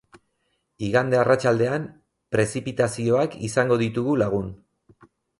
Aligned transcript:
Igande 0.85 1.17
arratsaldean 1.23 1.83
prezipitazioak 2.35 3.35
izango 3.49 3.77
ditugu 3.83 4.17
lagun. 4.23 4.49